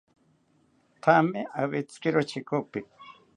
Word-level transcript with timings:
Thame 1.03 1.43
awetzikiro 1.61 2.21
chekopi 2.29 2.79